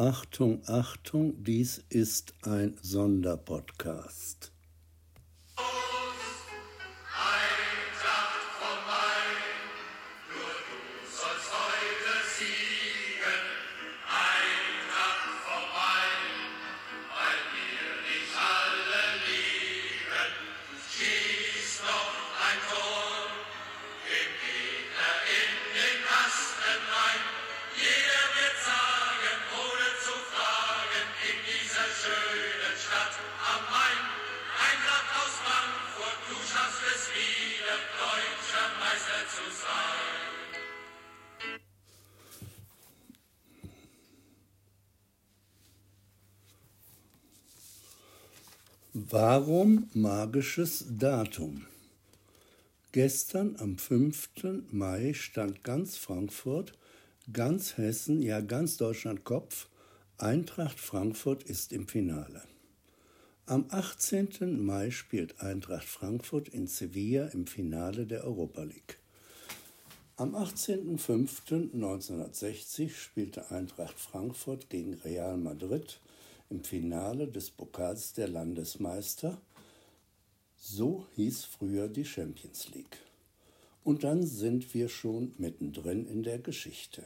Achtung, 0.00 0.62
Achtung, 0.66 1.44
dies 1.44 1.84
ist 1.90 2.32
ein 2.40 2.74
Sonderpodcast. 2.80 4.50
Warum 48.92 49.88
magisches 49.94 50.84
Datum? 50.90 51.64
Gestern 52.90 53.54
am 53.60 53.78
5. 53.78 54.30
Mai 54.72 55.14
stand 55.14 55.62
ganz 55.62 55.96
Frankfurt, 55.96 56.76
ganz 57.32 57.76
Hessen, 57.76 58.20
ja 58.20 58.40
ganz 58.40 58.78
Deutschland 58.78 59.22
Kopf. 59.22 59.68
Eintracht 60.18 60.80
Frankfurt 60.80 61.44
ist 61.44 61.72
im 61.72 61.86
Finale. 61.86 62.42
Am 63.46 63.66
18. 63.68 64.60
Mai 64.60 64.90
spielt 64.90 65.40
Eintracht 65.40 65.86
Frankfurt 65.86 66.48
in 66.48 66.66
Sevilla 66.66 67.26
im 67.26 67.46
Finale 67.46 68.06
der 68.06 68.24
Europa 68.24 68.64
League. 68.64 68.98
Am 70.16 70.34
18.05.1960 70.34 72.90
spielte 72.90 73.52
Eintracht 73.52 74.00
Frankfurt 74.00 74.68
gegen 74.68 74.94
Real 74.94 75.36
Madrid 75.36 76.00
im 76.50 76.64
Finale 76.64 77.28
des 77.28 77.50
Pokals 77.50 78.12
der 78.12 78.28
Landesmeister. 78.28 79.40
So 80.56 81.06
hieß 81.14 81.44
früher 81.44 81.88
die 81.88 82.04
Champions 82.04 82.68
League. 82.74 82.98
Und 83.82 84.04
dann 84.04 84.26
sind 84.26 84.74
wir 84.74 84.88
schon 84.88 85.32
mittendrin 85.38 86.06
in 86.06 86.22
der 86.22 86.38
Geschichte. 86.38 87.02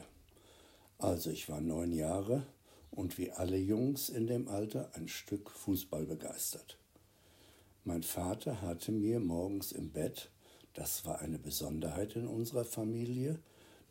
Also 0.97 1.29
ich 1.29 1.47
war 1.47 1.61
neun 1.61 1.93
Jahre 1.93 2.45
und 2.91 3.17
wie 3.17 3.31
alle 3.31 3.57
Jungs 3.57 4.09
in 4.09 4.27
dem 4.27 4.47
Alter 4.47 4.91
ein 4.95 5.07
Stück 5.07 5.49
Fußball 5.51 6.05
begeistert. 6.05 6.77
Mein 7.83 8.03
Vater 8.03 8.61
hatte 8.61 8.91
mir 8.91 9.19
morgens 9.19 9.71
im 9.71 9.91
Bett, 9.91 10.31
das 10.73 11.05
war 11.05 11.19
eine 11.19 11.37
Besonderheit 11.37 12.15
in 12.15 12.27
unserer 12.27 12.65
Familie, 12.65 13.39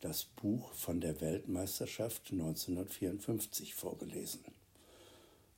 das 0.01 0.25
Buch 0.25 0.73
von 0.73 0.99
der 0.99 1.21
Weltmeisterschaft 1.21 2.31
1954 2.31 3.73
vorgelesen. 3.73 4.43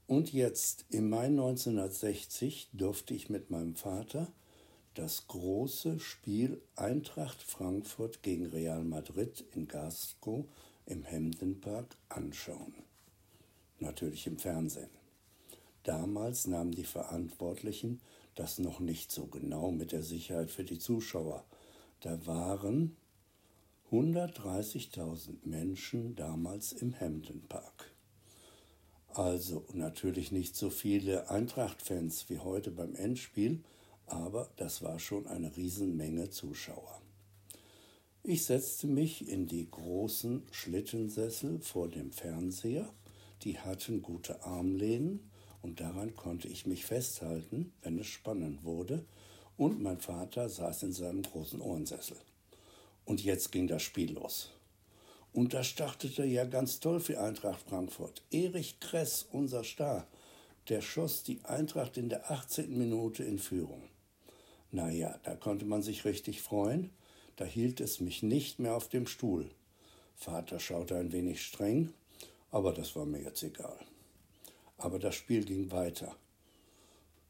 Und 0.07 0.31
jetzt, 0.31 0.85
im 0.89 1.09
Mai 1.09 1.25
1960, 1.25 2.69
durfte 2.71 3.13
ich 3.13 3.29
mit 3.29 3.51
meinem 3.51 3.75
Vater 3.75 4.31
das 4.93 5.27
große 5.27 5.99
Spiel 5.99 6.61
Eintracht 6.77 7.43
Frankfurt 7.43 8.23
gegen 8.23 8.45
Real 8.45 8.85
Madrid 8.85 9.43
in 9.53 9.67
Gasco 9.67 10.47
im 10.85 11.03
Hemdenpark 11.03 11.97
anschauen. 12.07 12.73
Natürlich 13.79 14.25
im 14.27 14.37
Fernsehen. 14.37 14.89
Damals 15.83 16.47
nahmen 16.47 16.71
die 16.71 16.85
Verantwortlichen 16.85 17.99
das 18.35 18.59
noch 18.59 18.79
nicht 18.79 19.11
so 19.11 19.25
genau 19.25 19.71
mit 19.71 19.91
der 19.91 20.03
Sicherheit 20.03 20.51
für 20.51 20.63
die 20.63 20.79
Zuschauer. 20.79 21.43
Da 21.99 22.25
waren 22.25 22.95
130.000 23.91 25.45
Menschen 25.45 26.15
damals 26.15 26.71
im 26.71 26.93
Hemdenpark. 26.93 27.96
Also 29.17 29.65
natürlich 29.73 30.31
nicht 30.31 30.55
so 30.55 30.69
viele 30.69 31.31
Eintracht-Fans 31.31 32.29
wie 32.29 32.37
heute 32.37 32.69
beim 32.69 32.93
Endspiel, 32.93 33.63
aber 34.05 34.47
das 34.57 34.83
war 34.83 34.99
schon 34.99 35.25
eine 35.25 35.57
Riesenmenge 35.57 36.29
Zuschauer. 36.29 37.01
Ich 38.21 38.45
setzte 38.45 38.85
mich 38.85 39.27
in 39.27 39.47
die 39.47 39.71
großen 39.71 40.43
Schlittensessel 40.51 41.59
vor 41.61 41.87
dem 41.87 42.11
Fernseher, 42.11 42.93
die 43.41 43.57
hatten 43.57 44.03
gute 44.03 44.43
Armlehnen 44.43 45.31
und 45.63 45.79
daran 45.79 46.15
konnte 46.15 46.47
ich 46.47 46.67
mich 46.67 46.85
festhalten, 46.85 47.73
wenn 47.81 47.97
es 47.97 48.05
spannend 48.05 48.63
wurde, 48.63 49.03
und 49.57 49.81
mein 49.81 49.99
Vater 49.99 50.47
saß 50.47 50.83
in 50.83 50.93
seinem 50.93 51.23
großen 51.23 51.59
Ohrensessel. 51.59 52.17
Und 53.03 53.23
jetzt 53.23 53.51
ging 53.51 53.65
das 53.65 53.81
Spiel 53.81 54.13
los. 54.13 54.51
Und 55.33 55.53
das 55.53 55.67
startete 55.67 56.25
ja 56.25 56.45
ganz 56.45 56.79
toll 56.79 56.99
für 56.99 57.19
Eintracht 57.19 57.61
Frankfurt. 57.61 58.23
Erich 58.31 58.79
Kress, 58.79 59.27
unser 59.31 59.63
Star, 59.63 60.07
der 60.69 60.81
schoss 60.81 61.23
die 61.23 61.43
Eintracht 61.45 61.97
in 61.97 62.09
der 62.09 62.31
18. 62.31 62.77
Minute 62.77 63.23
in 63.23 63.39
Führung. 63.39 63.83
Naja, 64.71 65.19
da 65.23 65.35
konnte 65.35 65.65
man 65.65 65.81
sich 65.81 66.05
richtig 66.05 66.41
freuen. 66.41 66.91
Da 67.35 67.45
hielt 67.45 67.79
es 67.79 67.99
mich 67.99 68.23
nicht 68.23 68.59
mehr 68.59 68.75
auf 68.75 68.89
dem 68.89 69.07
Stuhl. 69.07 69.49
Vater 70.15 70.59
schaute 70.59 70.97
ein 70.97 71.11
wenig 71.11 71.43
streng, 71.43 71.93
aber 72.49 72.73
das 72.73 72.95
war 72.95 73.05
mir 73.05 73.21
jetzt 73.21 73.43
egal. 73.43 73.77
Aber 74.77 74.99
das 74.99 75.15
Spiel 75.15 75.45
ging 75.45 75.71
weiter. 75.71 76.15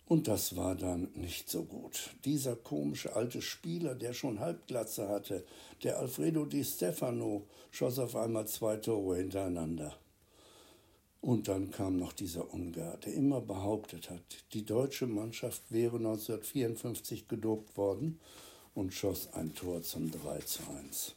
Und 0.07 0.29
das 0.29 0.55
war 0.55 0.75
dann 0.75 1.09
nicht 1.15 1.49
so 1.49 1.63
gut. 1.63 2.11
Dieser 2.23 2.55
komische 2.55 3.15
alte 3.15 3.41
Spieler, 3.41 3.93
der 3.93 4.13
schon 4.13 4.39
Halbglatze 4.39 5.09
hatte, 5.09 5.45
der 5.83 5.99
Alfredo 5.99 6.45
Di 6.45 6.63
Stefano, 6.63 7.45
schoss 7.71 7.99
auf 7.99 8.15
einmal 8.15 8.47
zwei 8.47 8.77
Tore 8.77 9.17
hintereinander. 9.17 9.93
Und 11.19 11.49
dann 11.49 11.71
kam 11.71 11.97
noch 11.97 12.13
dieser 12.13 12.53
Ungar, 12.53 12.95
der 12.97 13.13
immer 13.15 13.41
behauptet 13.41 14.09
hat, 14.09 14.21
die 14.53 14.65
deutsche 14.65 15.07
Mannschaft 15.07 15.61
wäre 15.69 15.97
1954 15.97 17.27
gedopt 17.27 17.75
worden 17.75 18.19
und 18.75 18.93
schoss 18.93 19.33
ein 19.33 19.53
Tor 19.55 19.81
zum 19.81 20.09
3 20.09 20.39
zu 20.39 20.61
1. 20.79 21.15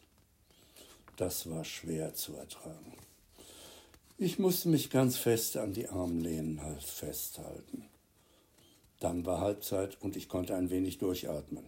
Das 1.17 1.49
war 1.49 1.65
schwer 1.65 2.15
zu 2.15 2.34
ertragen. 2.34 2.95
Ich 4.19 4.39
musste 4.39 4.69
mich 4.69 4.91
ganz 4.91 5.17
fest 5.17 5.57
an 5.59 5.75
die 5.75 5.89
Armlehnen 5.89 6.61
halt 6.61 6.83
festhalten. 6.83 7.90
Dann 9.00 9.27
war 9.27 9.41
Halbzeit 9.41 10.00
und 10.00 10.15
ich 10.16 10.28
konnte 10.28 10.55
ein 10.55 10.71
wenig 10.71 10.99
durchatmen. 10.99 11.65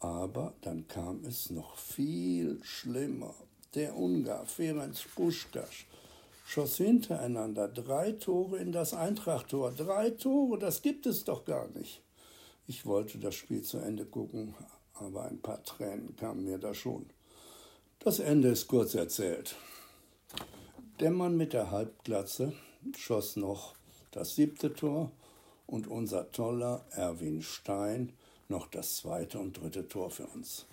Aber 0.00 0.54
dann 0.60 0.88
kam 0.88 1.24
es 1.24 1.50
noch 1.50 1.76
viel 1.76 2.62
schlimmer. 2.62 3.34
Der 3.74 3.96
Ungar 3.96 4.46
Ferenc 4.46 4.96
Puskas 5.14 5.84
schoss 6.46 6.76
hintereinander 6.76 7.68
drei 7.68 8.12
Tore 8.12 8.58
in 8.58 8.70
das 8.70 8.94
Eintrachttor. 8.94 9.72
Drei 9.72 10.10
Tore, 10.10 10.58
das 10.58 10.82
gibt 10.82 11.06
es 11.06 11.24
doch 11.24 11.44
gar 11.44 11.68
nicht. 11.68 12.02
Ich 12.66 12.86
wollte 12.86 13.18
das 13.18 13.34
Spiel 13.34 13.62
zu 13.62 13.78
Ende 13.78 14.04
gucken, 14.04 14.54
aber 14.94 15.24
ein 15.24 15.40
paar 15.40 15.62
Tränen 15.64 16.14
kamen 16.16 16.44
mir 16.44 16.58
da 16.58 16.72
schon. 16.72 17.06
Das 17.98 18.20
Ende 18.20 18.48
ist 18.48 18.68
kurz 18.68 18.94
erzählt. 18.94 19.56
Der 21.00 21.10
Mann 21.10 21.36
mit 21.36 21.52
der 21.52 21.70
Halbglatze 21.70 22.52
schoss 22.96 23.36
noch 23.36 23.74
das 24.12 24.36
siebte 24.36 24.72
Tor 24.72 25.10
und 25.66 25.86
unser 25.86 26.30
toller 26.32 26.84
Erwin 26.90 27.42
Stein 27.42 28.12
noch 28.48 28.66
das 28.66 28.96
zweite 28.96 29.38
und 29.38 29.58
dritte 29.58 29.88
Tor 29.88 30.10
für 30.10 30.26
uns. 30.26 30.66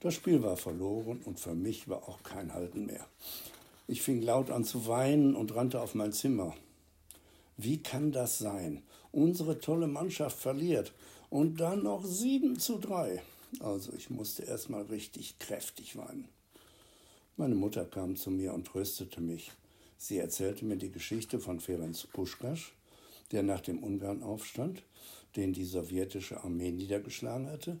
Das 0.00 0.14
Spiel 0.14 0.42
war 0.42 0.56
verloren 0.56 1.20
und 1.24 1.40
für 1.40 1.54
mich 1.54 1.88
war 1.88 2.08
auch 2.08 2.22
kein 2.22 2.54
Halten 2.54 2.86
mehr. 2.86 3.06
Ich 3.86 4.02
fing 4.02 4.22
laut 4.22 4.50
an 4.50 4.64
zu 4.64 4.86
weinen 4.86 5.34
und 5.34 5.54
rannte 5.54 5.80
auf 5.80 5.94
mein 5.94 6.12
Zimmer. 6.12 6.54
Wie 7.56 7.82
kann 7.82 8.12
das 8.12 8.38
sein? 8.38 8.82
Unsere 9.10 9.58
tolle 9.58 9.86
Mannschaft 9.86 10.38
verliert 10.38 10.92
und 11.30 11.60
dann 11.60 11.82
noch 11.82 12.04
sieben 12.04 12.58
zu 12.58 12.78
drei. 12.78 13.22
Also 13.60 13.92
ich 13.96 14.10
musste 14.10 14.44
erstmal 14.44 14.82
richtig 14.82 15.38
kräftig 15.38 15.96
weinen. 15.96 16.28
Meine 17.36 17.54
Mutter 17.54 17.84
kam 17.84 18.16
zu 18.16 18.30
mir 18.30 18.52
und 18.52 18.66
tröstete 18.66 19.20
mich. 19.20 19.52
Sie 19.96 20.18
erzählte 20.18 20.64
mir 20.64 20.76
die 20.76 20.92
Geschichte 20.92 21.40
von 21.40 21.58
Ferenc 21.58 22.12
Puschkas, 22.12 22.60
der 23.32 23.42
nach 23.42 23.60
dem 23.60 23.82
Ungarnaufstand, 23.82 24.82
den 25.36 25.52
die 25.52 25.64
sowjetische 25.64 26.42
Armee 26.42 26.72
niedergeschlagen 26.72 27.48
hatte, 27.48 27.78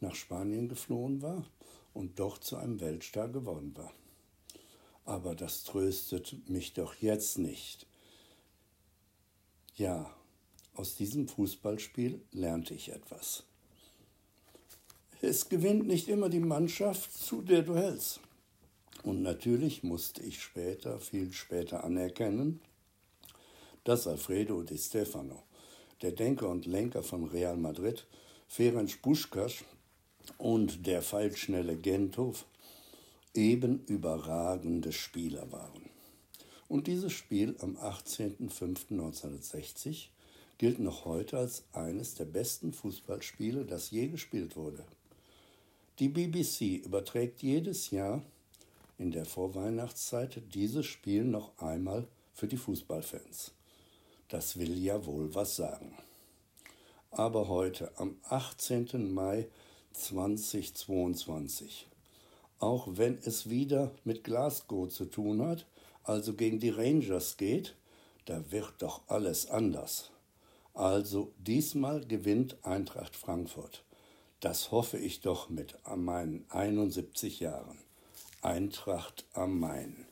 nach 0.00 0.14
Spanien 0.14 0.68
geflohen 0.68 1.22
war 1.22 1.46
und 1.94 2.18
dort 2.18 2.44
zu 2.44 2.56
einem 2.56 2.80
Weltstar 2.80 3.28
geworden 3.28 3.76
war. 3.76 3.92
Aber 5.04 5.34
das 5.34 5.64
tröstet 5.64 6.48
mich 6.48 6.74
doch 6.74 6.94
jetzt 6.96 7.38
nicht. 7.38 7.86
Ja, 9.76 10.14
aus 10.74 10.96
diesem 10.96 11.28
Fußballspiel 11.28 12.20
lernte 12.32 12.74
ich 12.74 12.90
etwas. 12.90 13.44
Es 15.20 15.48
gewinnt 15.48 15.86
nicht 15.86 16.08
immer 16.08 16.28
die 16.28 16.40
Mannschaft, 16.40 17.12
zu 17.12 17.42
der 17.42 17.62
du 17.62 17.76
hältst. 17.76 18.20
Und 19.02 19.22
natürlich 19.22 19.82
musste 19.82 20.22
ich 20.22 20.42
später, 20.42 21.00
viel 21.00 21.32
später 21.32 21.84
anerkennen, 21.84 22.60
dass 23.84 24.06
Alfredo 24.06 24.62
Di 24.62 24.78
Stefano, 24.78 25.42
der 26.02 26.12
Denker 26.12 26.48
und 26.48 26.66
Lenker 26.66 27.02
von 27.02 27.24
Real 27.24 27.56
Madrid, 27.56 28.06
Ferenc 28.46 29.02
Puskas 29.02 29.64
und 30.38 30.86
der 30.86 31.02
feilschnelle 31.02 31.76
Gentov 31.76 32.46
eben 33.34 33.84
überragende 33.86 34.92
Spieler 34.92 35.50
waren. 35.50 35.90
Und 36.68 36.86
dieses 36.86 37.12
Spiel 37.12 37.56
am 37.60 37.76
18.05.1960 37.76 40.10
gilt 40.58 40.78
noch 40.78 41.04
heute 41.04 41.38
als 41.38 41.64
eines 41.72 42.14
der 42.14 42.26
besten 42.26 42.72
Fußballspiele, 42.72 43.64
das 43.64 43.90
je 43.90 44.06
gespielt 44.08 44.54
wurde. 44.56 44.84
Die 45.98 46.08
BBC 46.08 46.84
überträgt 46.84 47.42
jedes 47.42 47.90
Jahr 47.90 48.22
in 48.96 49.10
der 49.10 49.24
Vorweihnachtszeit 49.24 50.40
dieses 50.54 50.86
Spiel 50.86 51.24
noch 51.24 51.58
einmal 51.58 52.06
für 52.32 52.46
die 52.46 52.56
Fußballfans. 52.56 53.50
Das 54.32 54.58
will 54.58 54.78
ja 54.78 55.04
wohl 55.04 55.34
was 55.34 55.56
sagen. 55.56 55.94
Aber 57.10 57.48
heute, 57.48 57.92
am 57.98 58.16
18. 58.30 59.12
Mai 59.12 59.46
2022, 59.92 61.86
auch 62.58 62.88
wenn 62.92 63.18
es 63.18 63.50
wieder 63.50 63.90
mit 64.04 64.24
Glasgow 64.24 64.88
zu 64.88 65.04
tun 65.04 65.46
hat, 65.46 65.66
also 66.02 66.32
gegen 66.32 66.60
die 66.60 66.70
Rangers 66.70 67.36
geht, 67.36 67.76
da 68.24 68.50
wird 68.50 68.72
doch 68.78 69.02
alles 69.06 69.50
anders. 69.50 70.10
Also 70.72 71.34
diesmal 71.36 72.06
gewinnt 72.06 72.56
Eintracht 72.62 73.14
Frankfurt. 73.14 73.84
Das 74.40 74.70
hoffe 74.70 74.96
ich 74.96 75.20
doch 75.20 75.50
mit 75.50 75.74
meinen 75.94 76.46
71 76.48 77.40
Jahren. 77.40 77.76
Eintracht 78.40 79.26
am 79.34 79.60
Main. 79.60 80.06